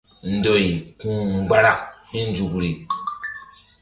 Ndoy 0.35 0.65
ku̧ 0.99 1.11
mgbarak 1.33 1.79
hi̧ 2.11 2.23
nzukri. 2.29 2.71